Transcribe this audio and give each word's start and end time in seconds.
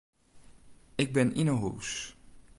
Ik 1.01 1.09
bin 1.15 1.29
yn 1.41 1.49
'e 1.51 1.55
hûs. 1.61 1.89